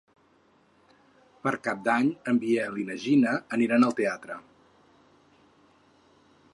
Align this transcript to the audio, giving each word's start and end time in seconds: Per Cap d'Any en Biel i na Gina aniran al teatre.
Per 1.43 1.51
Cap 1.67 1.83
d'Any 1.87 2.09
en 2.31 2.41
Biel 2.45 2.81
i 2.85 2.87
na 2.89 2.97
Gina 3.05 3.35
aniran 3.59 3.87
al 3.91 3.95
teatre. 4.01 4.41